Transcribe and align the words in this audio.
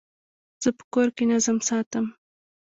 زه 0.61 0.69
په 0.77 0.83
کور 0.93 1.07
کي 1.15 1.23
نظم 1.31 1.57
ساتم. 1.69 2.05